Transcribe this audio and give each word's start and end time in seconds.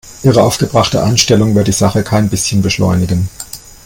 Ihre 0.23 0.41
aufgebrachte 0.41 1.03
Einstellung 1.03 1.53
wird 1.53 1.67
die 1.67 1.71
Sache 1.71 2.01
kein 2.01 2.27
bisschen 2.27 2.63
beschleunigen. 2.63 3.29